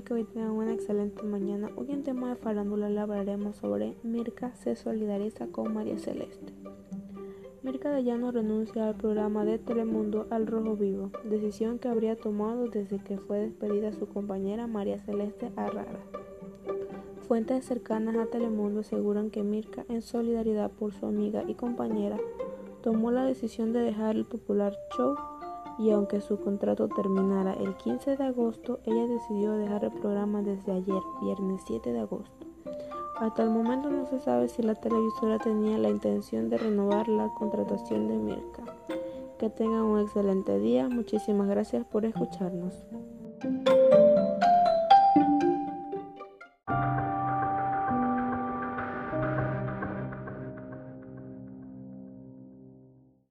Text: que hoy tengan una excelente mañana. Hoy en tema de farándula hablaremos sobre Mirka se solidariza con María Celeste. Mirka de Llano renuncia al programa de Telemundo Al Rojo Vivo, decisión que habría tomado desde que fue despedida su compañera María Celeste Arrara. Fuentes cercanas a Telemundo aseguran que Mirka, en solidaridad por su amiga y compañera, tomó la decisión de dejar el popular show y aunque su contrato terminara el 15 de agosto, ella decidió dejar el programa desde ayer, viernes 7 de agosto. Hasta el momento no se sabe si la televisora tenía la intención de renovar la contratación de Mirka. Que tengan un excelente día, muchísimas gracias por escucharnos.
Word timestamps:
que 0.00 0.14
hoy 0.14 0.24
tengan 0.24 0.52
una 0.52 0.72
excelente 0.72 1.22
mañana. 1.22 1.70
Hoy 1.76 1.90
en 1.90 2.02
tema 2.02 2.30
de 2.30 2.36
farándula 2.36 2.86
hablaremos 3.02 3.56
sobre 3.56 3.94
Mirka 4.02 4.54
se 4.54 4.74
solidariza 4.74 5.48
con 5.48 5.74
María 5.74 5.98
Celeste. 5.98 6.54
Mirka 7.62 7.90
de 7.90 8.02
Llano 8.02 8.32
renuncia 8.32 8.88
al 8.88 8.96
programa 8.96 9.44
de 9.44 9.58
Telemundo 9.58 10.26
Al 10.30 10.46
Rojo 10.46 10.76
Vivo, 10.76 11.10
decisión 11.24 11.78
que 11.78 11.88
habría 11.88 12.16
tomado 12.16 12.68
desde 12.68 13.00
que 13.00 13.18
fue 13.18 13.40
despedida 13.40 13.92
su 13.92 14.08
compañera 14.08 14.66
María 14.66 14.98
Celeste 14.98 15.52
Arrara. 15.56 16.00
Fuentes 17.28 17.66
cercanas 17.66 18.16
a 18.16 18.26
Telemundo 18.26 18.80
aseguran 18.80 19.30
que 19.30 19.42
Mirka, 19.42 19.84
en 19.90 20.00
solidaridad 20.00 20.70
por 20.70 20.94
su 20.94 21.04
amiga 21.04 21.44
y 21.46 21.54
compañera, 21.54 22.18
tomó 22.82 23.10
la 23.10 23.26
decisión 23.26 23.74
de 23.74 23.80
dejar 23.80 24.16
el 24.16 24.24
popular 24.24 24.74
show 24.96 25.16
y 25.82 25.90
aunque 25.90 26.20
su 26.20 26.38
contrato 26.38 26.88
terminara 26.88 27.54
el 27.54 27.74
15 27.74 28.16
de 28.16 28.24
agosto, 28.24 28.78
ella 28.86 29.04
decidió 29.08 29.52
dejar 29.52 29.84
el 29.84 29.90
programa 29.90 30.40
desde 30.40 30.70
ayer, 30.70 31.02
viernes 31.20 31.60
7 31.66 31.92
de 31.92 31.98
agosto. 31.98 32.46
Hasta 33.18 33.42
el 33.42 33.50
momento 33.50 33.90
no 33.90 34.06
se 34.06 34.20
sabe 34.20 34.48
si 34.48 34.62
la 34.62 34.76
televisora 34.76 35.38
tenía 35.38 35.78
la 35.78 35.88
intención 35.88 36.48
de 36.50 36.58
renovar 36.58 37.08
la 37.08 37.28
contratación 37.34 38.06
de 38.06 38.16
Mirka. 38.16 38.62
Que 39.38 39.50
tengan 39.50 39.82
un 39.82 40.00
excelente 40.00 40.60
día, 40.60 40.88
muchísimas 40.88 41.48
gracias 41.48 41.84
por 41.84 42.04
escucharnos. 42.04 42.74